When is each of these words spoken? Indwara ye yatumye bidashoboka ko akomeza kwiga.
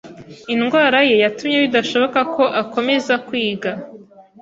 Indwara 0.53 0.99
ye 1.09 1.15
yatumye 1.23 1.57
bidashoboka 1.63 2.19
ko 2.33 2.43
akomeza 2.61 3.13
kwiga. 3.27 3.71